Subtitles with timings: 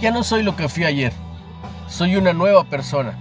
[0.00, 1.12] Ya no soy lo que fui ayer.
[1.88, 3.18] Soy una nueva persona.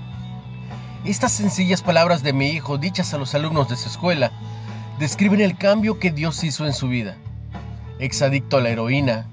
[1.05, 4.31] Estas sencillas palabras de mi hijo, dichas a los alumnos de su escuela,
[4.99, 7.17] describen el cambio que Dios hizo en su vida.
[7.97, 9.25] Exadicto a la heroína,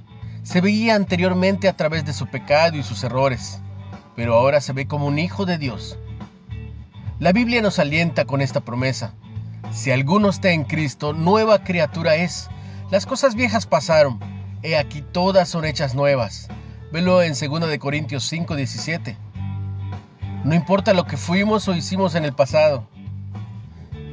[0.42, 3.60] se veía anteriormente a través de su pecado y sus errores,
[4.16, 5.98] pero ahora se ve como un hijo de Dios.
[7.18, 9.12] La Biblia nos alienta con esta promesa.
[9.70, 12.48] Si alguno está en Cristo, nueva criatura es.
[12.90, 14.18] Las cosas viejas pasaron,
[14.62, 16.48] he aquí todas son hechas nuevas.
[16.94, 19.16] Velo en 2 de Corintios 5:17.
[20.44, 22.86] No importa lo que fuimos o hicimos en el pasado.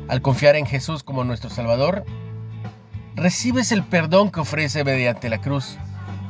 [0.07, 2.05] Al confiar en Jesús como nuestro Salvador,
[3.13, 5.77] recibes el perdón que ofrece mediante la cruz.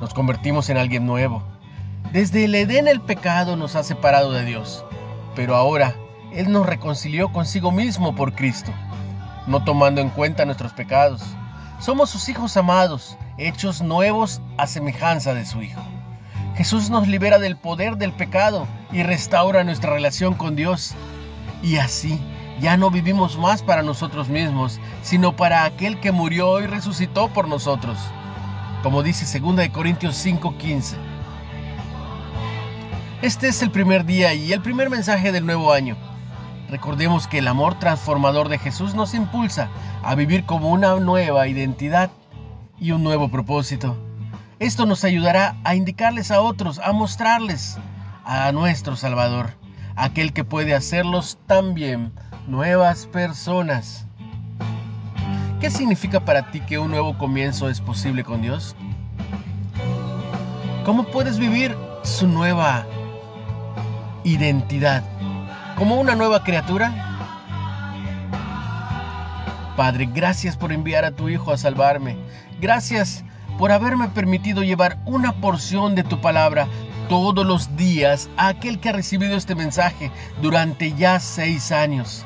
[0.02, 1.42] Nos convertimos en alguien nuevo.
[2.12, 4.84] Desde el Edén el pecado nos ha separado de Dios,
[5.38, 5.96] pero ahora
[6.34, 8.74] Él nos reconcilió consigo mismo por Cristo,
[9.48, 11.24] no tomando en cuenta nuestros pecados.
[11.80, 15.82] Somos sus hijos amados, hechos nuevos a semejanza de su Hijo.
[16.62, 20.94] Jesús nos libera del poder del pecado y restaura nuestra relación con Dios.
[21.64, 22.22] Y así
[22.60, 27.48] ya no vivimos más para nosotros mismos, sino para aquel que murió y resucitó por
[27.48, 27.98] nosotros.
[28.84, 30.98] Como dice 2 Corintios 5:15.
[33.24, 35.98] Este es el primer día y el primer mensaje del nuevo año.
[36.70, 39.72] Recordemos que el amor transformador de Jesús nos impulsa
[40.04, 42.12] a vivir como una nueva identidad
[42.80, 44.11] y un nuevo propósito.
[44.62, 47.80] Esto nos ayudará a indicarles a otros, a mostrarles
[48.24, 49.56] a nuestro Salvador,
[49.96, 52.14] aquel que puede hacerlos también
[52.46, 54.06] nuevas personas.
[55.60, 58.76] ¿Qué significa para ti que un nuevo comienzo es posible con Dios?
[60.86, 62.86] ¿Cómo puedes vivir su nueva
[64.24, 65.04] identidad?
[65.76, 66.94] ¿Como una nueva criatura?
[69.76, 72.16] Padre, gracias por enviar a tu Hijo a salvarme.
[72.60, 73.24] Gracias
[73.58, 76.68] por haberme permitido llevar una porción de tu palabra
[77.10, 82.26] todos los días a aquel que ha recibido este mensaje durante ya seis años.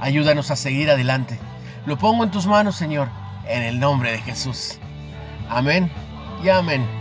[0.00, 1.38] Ayúdanos a seguir adelante.
[1.86, 3.08] Lo pongo en tus manos, Señor,
[3.46, 4.78] en el nombre de Jesús.
[5.48, 5.90] Amén
[6.42, 6.97] y amén.